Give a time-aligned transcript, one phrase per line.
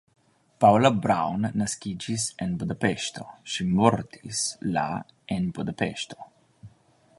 [0.63, 4.43] Paula Braun naskiĝis la en Budapeŝto, ŝi mortis
[4.79, 4.87] la
[5.37, 6.31] en Budapeŝto.